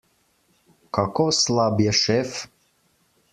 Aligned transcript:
Kako 0.97 1.25
slab 1.41 1.85
je 1.85 1.93
šef? 2.01 2.33